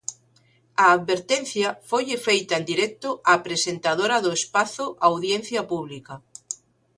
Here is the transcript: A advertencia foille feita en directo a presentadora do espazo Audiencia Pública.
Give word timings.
A 0.83 0.85
advertencia 0.97 1.67
foille 1.89 2.17
feita 2.27 2.53
en 2.59 2.65
directo 2.71 3.09
a 3.33 3.33
presentadora 3.45 4.17
do 4.25 4.31
espazo 4.39 4.85
Audiencia 5.11 5.61
Pública. 5.71 6.13